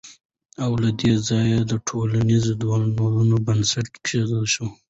او 0.63 0.71
له 0.83 0.89
دې 0.99 1.13
ځايه 1.27 1.59
د 1.71 1.73
ټولنيزو 1.87 2.51
دودونو 2.61 3.35
بنسټ 3.45 3.87
کېښودل 4.05 4.43
شو 4.53 4.65